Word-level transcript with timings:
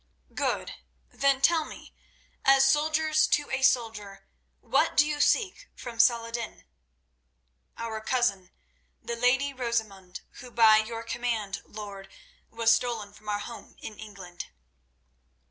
"Good. 0.33 0.73
Then 1.11 1.41
tell 1.41 1.63
me, 1.63 1.93
as 2.43 2.65
soldiers 2.65 3.27
to 3.27 3.51
a 3.51 3.61
soldier, 3.61 4.25
what 4.59 4.97
do 4.97 5.05
you 5.05 5.21
seek 5.21 5.69
from 5.75 5.99
Salah 5.99 6.29
ed 6.29 6.33
din?" 6.33 6.63
"Our 7.77 8.01
cousin, 8.01 8.49
the 8.99 9.15
lady 9.15 9.53
Rosamund, 9.53 10.21
who, 10.39 10.49
by 10.49 10.77
your 10.77 11.03
command, 11.03 11.61
lord, 11.65 12.11
was 12.49 12.71
stolen 12.73 13.13
from 13.13 13.29
our 13.29 13.37
home 13.37 13.75
in 13.77 13.99
England." 13.99 14.45